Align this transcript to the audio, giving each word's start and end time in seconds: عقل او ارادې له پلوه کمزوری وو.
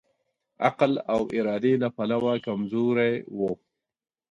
عقل 0.67 0.91
او 1.13 1.21
ارادې 1.37 1.73
له 1.83 1.89
پلوه 1.95 2.33
کمزوری 2.45 3.13
وو. 3.37 3.51